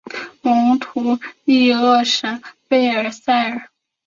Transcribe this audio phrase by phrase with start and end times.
[0.41, 3.69] 蒙图利厄圣贝尔纳尔。